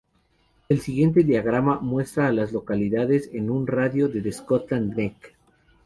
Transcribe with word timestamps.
El 0.67 0.81
siguiente 0.81 1.21
diagrama 1.23 1.77
muestra 1.79 2.25
a 2.25 2.31
las 2.31 2.51
localidades 2.53 3.29
en 3.33 3.51
un 3.51 3.67
radio 3.67 4.07
de 4.07 4.21
de 4.21 4.31
Scotland 4.31 4.95
Neck. 4.95 5.35